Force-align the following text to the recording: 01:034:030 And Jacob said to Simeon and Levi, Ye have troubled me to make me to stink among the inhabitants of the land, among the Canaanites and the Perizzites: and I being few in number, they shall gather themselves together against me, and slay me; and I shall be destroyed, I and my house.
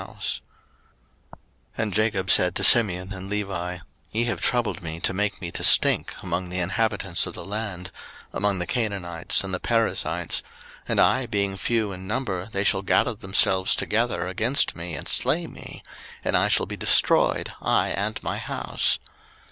01:034:030 0.01 0.39
And 1.77 1.93
Jacob 1.93 2.31
said 2.31 2.55
to 2.55 2.63
Simeon 2.63 3.13
and 3.13 3.29
Levi, 3.29 3.77
Ye 4.11 4.23
have 4.23 4.41
troubled 4.41 4.81
me 4.81 4.99
to 4.99 5.13
make 5.13 5.39
me 5.39 5.51
to 5.51 5.63
stink 5.63 6.15
among 6.23 6.49
the 6.49 6.57
inhabitants 6.57 7.27
of 7.27 7.35
the 7.35 7.45
land, 7.45 7.91
among 8.33 8.57
the 8.57 8.65
Canaanites 8.65 9.43
and 9.43 9.53
the 9.53 9.59
Perizzites: 9.59 10.41
and 10.87 10.99
I 10.99 11.27
being 11.27 11.55
few 11.55 11.91
in 11.91 12.07
number, 12.07 12.47
they 12.47 12.63
shall 12.63 12.81
gather 12.81 13.13
themselves 13.13 13.75
together 13.75 14.27
against 14.27 14.75
me, 14.75 14.95
and 14.95 15.07
slay 15.07 15.45
me; 15.45 15.83
and 16.25 16.35
I 16.35 16.47
shall 16.47 16.65
be 16.65 16.75
destroyed, 16.77 17.53
I 17.61 17.89
and 17.89 18.23
my 18.23 18.39
house. 18.39 18.97